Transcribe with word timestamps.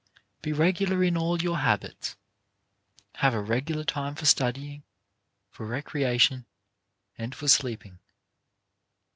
Be 0.41 0.51
regular 0.51 1.03
in 1.03 1.15
all 1.15 1.39
your 1.43 1.59
habits. 1.59 2.15
Have 3.17 3.35
a 3.35 3.39
regular 3.39 3.83
time 3.83 4.15
for 4.15 4.25
studying, 4.25 4.81
for 5.51 5.63
recreation, 5.67 6.47
and 7.19 7.35
for 7.35 7.47
sleeping. 7.47 7.99